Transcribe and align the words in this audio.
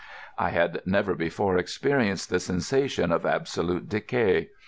I 0.35 0.49
had 0.49 0.81
never 0.83 1.13
before 1.13 1.59
experienced 1.59 2.31
the 2.31 2.39
sensation 2.39 3.11
of 3.11 3.23
absolute 3.23 3.87
decay. 3.87 4.49